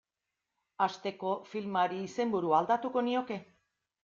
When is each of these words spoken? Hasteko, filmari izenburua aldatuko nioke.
Hasteko, 0.85 1.33
filmari 1.51 2.01
izenburua 2.07 2.59
aldatuko 2.63 3.05
nioke. 3.11 3.41